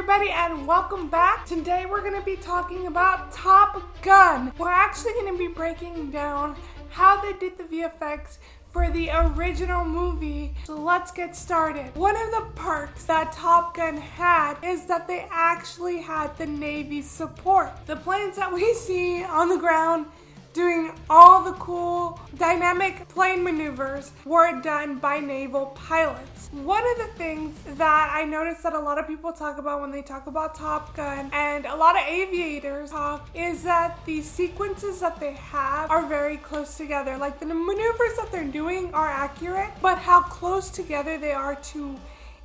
[0.00, 1.44] everybody, and welcome back.
[1.44, 4.50] Today, we're going to be talking about Top Gun.
[4.56, 6.56] We're actually going to be breaking down
[6.88, 8.38] how they did the VFX
[8.70, 10.54] for the original movie.
[10.64, 11.94] So let's get started.
[11.94, 17.02] One of the perks that Top Gun had is that they actually had the Navy
[17.02, 17.70] support.
[17.84, 20.06] The planes that we see on the ground
[20.52, 26.48] doing all the cool dynamic plane maneuvers were done by naval pilots.
[26.52, 29.92] One of the things that I noticed that a lot of people talk about when
[29.92, 35.00] they talk about Top Gun and a lot of aviators talk is that the sequences
[35.00, 37.16] that they have are very close together.
[37.16, 41.96] Like the maneuvers that they're doing are accurate, but how close together they are to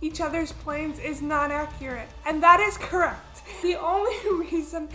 [0.00, 2.08] each other's planes is not accurate.
[2.26, 3.42] And that is correct.
[3.62, 4.88] The only reason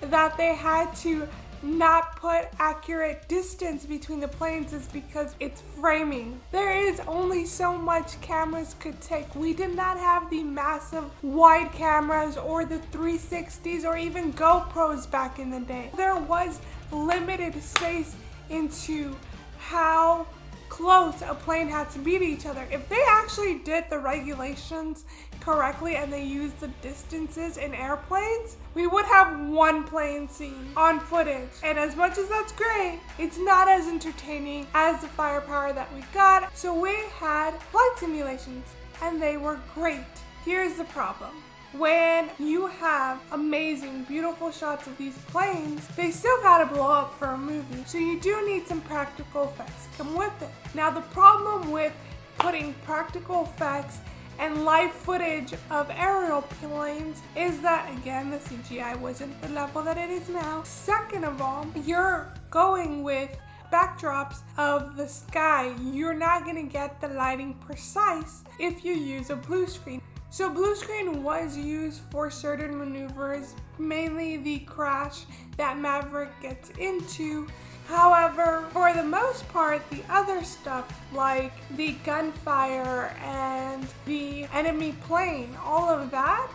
[0.00, 1.28] that they had to
[1.62, 6.40] not put accurate distance between the planes is because it's framing.
[6.52, 9.34] There is only so much cameras could take.
[9.34, 15.38] We did not have the massive wide cameras or the 360s or even GoPros back
[15.38, 15.90] in the day.
[15.96, 16.60] There was
[16.92, 18.14] limited space
[18.48, 19.16] into
[19.58, 20.26] how
[20.76, 22.68] close a plane had to be to each other.
[22.70, 25.06] If they actually did the regulations
[25.40, 31.00] correctly and they used the distances in airplanes, we would have one plane scene on
[31.00, 31.48] footage.
[31.62, 36.02] And as much as that's great, it's not as entertaining as the firepower that we
[36.12, 36.54] got.
[36.54, 38.66] So we had flight simulations
[39.02, 40.04] and they were great.
[40.44, 41.30] Here's the problem
[41.78, 47.28] when you have amazing, beautiful shots of these planes, they still gotta blow up for
[47.28, 47.84] a movie.
[47.86, 50.50] So you do need some practical effects come with it.
[50.74, 51.92] Now, the problem with
[52.38, 53.98] putting practical effects
[54.38, 59.96] and live footage of aerial planes is that, again, the CGI wasn't the level that
[59.96, 60.62] it is now.
[60.64, 63.36] Second of all, you're going with
[63.72, 65.74] backdrops of the sky.
[65.82, 70.02] You're not gonna get the lighting precise if you use a blue screen.
[70.30, 75.22] So blue screen was used for certain maneuvers, mainly the crash
[75.56, 77.46] that Maverick gets into.
[77.86, 85.56] However, for the most part, the other stuff like the gunfire and the enemy plane,
[85.64, 86.50] all of that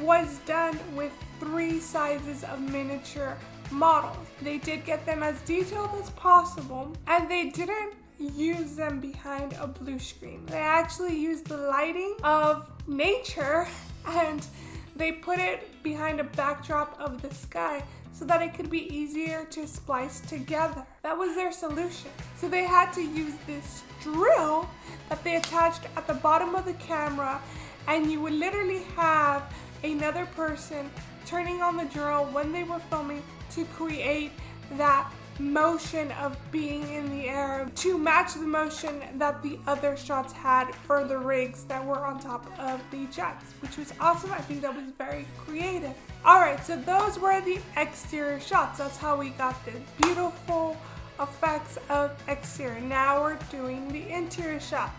[0.00, 3.36] was done with three sizes of miniature
[3.70, 4.26] models.
[4.40, 9.66] They did get them as detailed as possible and they didn't use them behind a
[9.66, 10.44] blue screen.
[10.46, 13.68] They actually use the lighting of nature
[14.06, 14.46] and
[14.94, 19.44] they put it behind a backdrop of the sky so that it could be easier
[19.50, 20.86] to splice together.
[21.02, 22.10] That was their solution.
[22.36, 24.68] So they had to use this drill
[25.10, 27.40] that they attached at the bottom of the camera
[27.86, 29.52] and you would literally have
[29.84, 30.90] another person
[31.26, 34.32] turning on the drill when they were filming to create
[34.72, 40.32] that motion of being in the air to match the motion that the other shots
[40.32, 44.32] had for the rigs that were on top of the jets, which was awesome.
[44.32, 45.94] I think that was very creative.
[46.24, 48.78] All right, so those were the exterior shots.
[48.78, 50.76] That's how we got the beautiful
[51.20, 52.80] effects of exterior.
[52.80, 54.90] Now we're doing the interior shot.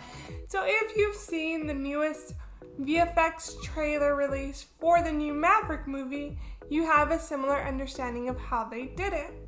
[0.48, 2.34] So if you've seen the newest
[2.82, 6.38] VFX trailer release for the new Maverick movie,
[6.70, 9.47] you have a similar understanding of how they did it.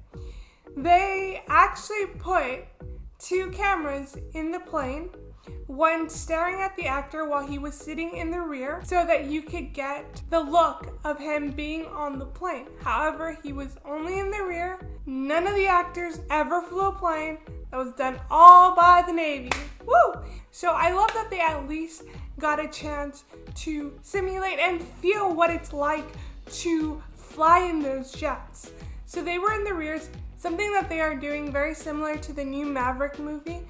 [0.82, 2.60] They actually put
[3.18, 5.10] two cameras in the plane,
[5.68, 9.42] one staring at the actor while he was sitting in the rear, so that you
[9.42, 12.68] could get the look of him being on the plane.
[12.82, 14.80] However, he was only in the rear.
[15.06, 17.40] None of the actors ever flew a plane.
[17.72, 19.52] That was done all by the Navy.
[19.86, 20.22] Woo!
[20.52, 22.04] So I love that they at least
[22.40, 23.26] got a chance
[23.56, 26.08] to simulate and feel what it's like
[26.52, 28.72] to fly in those jets.
[29.10, 30.08] So they were in the rears.
[30.38, 33.62] Something that they are doing very similar to the new Maverick movie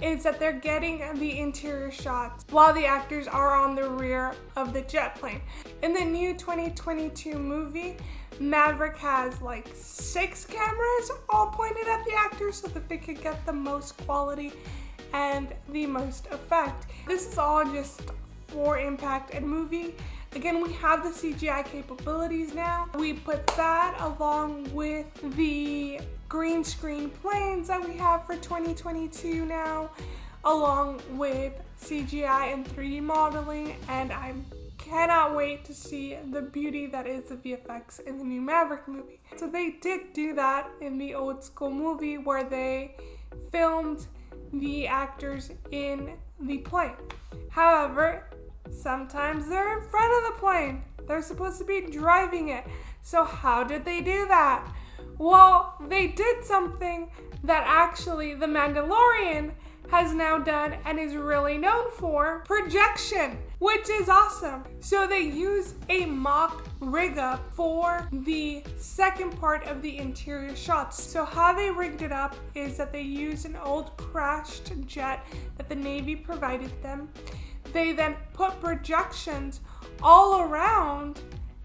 [0.00, 4.72] is that they're getting the interior shots while the actors are on the rear of
[4.72, 5.40] the jet plane.
[5.82, 7.96] In the new 2022 movie,
[8.38, 13.44] Maverick has like six cameras all pointed at the actors so that they could get
[13.46, 14.52] the most quality
[15.12, 16.86] and the most effect.
[17.08, 18.00] This is all just
[18.46, 19.96] for impact and movie.
[20.34, 22.88] Again, we have the CGI capabilities now.
[22.98, 29.90] We put that along with the green screen planes that we have for 2022 now,
[30.42, 34.34] along with CGI and 3D modeling, and I
[34.76, 39.20] cannot wait to see the beauty that is the VFX in the new Maverick movie.
[39.36, 42.96] So they did do that in the old school movie where they
[43.52, 44.08] filmed
[44.52, 46.96] the actors in the plane.
[47.50, 48.28] However,
[48.74, 50.82] sometimes they're in front of the plane.
[51.06, 52.64] They're supposed to be driving it.
[53.02, 54.66] So how did they do that?
[55.18, 57.10] Well, they did something
[57.44, 59.52] that actually The Mandalorian
[59.90, 63.38] has now done and is really known for projection.
[63.64, 64.62] which is awesome.
[64.80, 71.02] So they use a mock rig up for the second part of the interior shots.
[71.02, 75.24] So how they rigged it up is that they used an old crashed jet
[75.56, 77.08] that the Navy provided them.
[77.74, 79.60] They then put projections
[80.00, 81.20] all around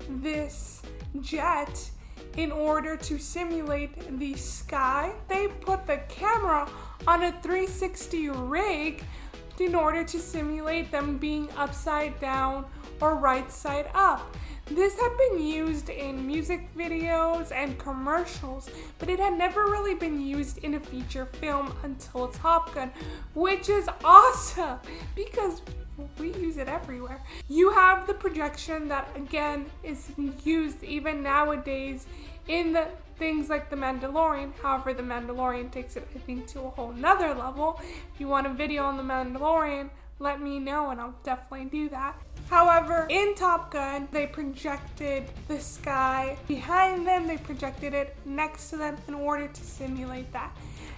[0.09, 0.81] this
[1.21, 1.91] jet
[2.35, 5.13] in order to simulate the sky.
[5.27, 6.67] They put the camera
[7.05, 9.03] on a 360 rig
[9.59, 12.65] in order to simulate them being upside down
[13.01, 14.35] or right side up.
[14.65, 20.19] This had been used in music videos and commercials, but it had never really been
[20.21, 22.91] used in a feature film until Top Gun,
[23.33, 24.79] which is awesome
[25.15, 25.61] because
[26.17, 27.21] we use it everywhere.
[27.47, 30.11] You have the projection that again is
[30.43, 32.07] used even nowadays
[32.47, 32.87] in the
[33.17, 34.53] things like The Mandalorian.
[34.61, 37.79] However, The Mandalorian takes it, I think, to a whole nother level.
[38.13, 41.89] If you want a video on The Mandalorian, let me know and I'll definitely do
[41.89, 42.15] that.
[42.49, 48.77] However, in Top Gun, they projected the sky behind them, they projected it next to
[48.77, 50.55] them in order to simulate that.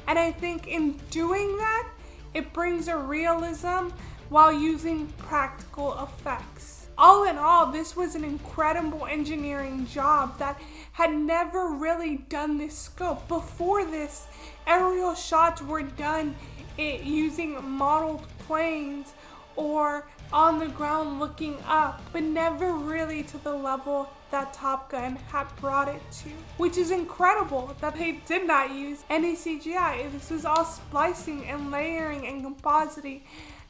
[0.08, 1.90] And I think in doing that,
[2.34, 3.90] it brings a realism
[4.32, 6.88] while using practical effects.
[6.98, 10.62] All in all, this was an incredible engineering job that
[10.94, 13.28] had never really done this scope.
[13.28, 14.28] Before this,
[14.66, 16.36] aerial shots were done
[16.78, 19.12] using modeled planes
[19.58, 25.18] or on the ground looking up, but never really to the level that Top Gun
[25.28, 26.30] had brought it to.
[26.56, 30.10] Which is incredible that they did not use any CGI.
[30.10, 33.24] This was all splicing and layering and compositing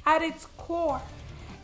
[0.06, 1.01] at its core.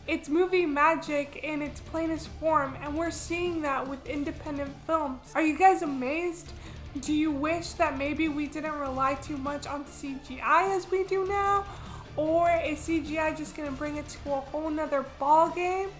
[0.06, 5.20] It's movie magic in its plainest form, and we're seeing that with independent films.
[5.34, 6.52] Are you guys amazed?
[7.00, 11.26] Do you wish that maybe we didn't rely too much on CGI as we do
[11.26, 11.66] now?
[12.16, 15.90] Or is CGI just gonna bring it to a whole nother ball game?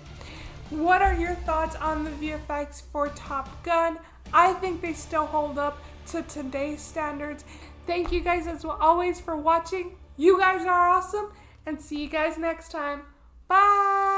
[0.70, 3.98] What are your thoughts on the VFX for Top Gun?
[4.32, 7.44] I think they still hold up to today's standards.
[7.86, 9.96] Thank you guys as always for watching.
[10.16, 11.30] You guys are awesome
[11.68, 13.02] and see you guys next time.
[13.46, 14.17] Bye!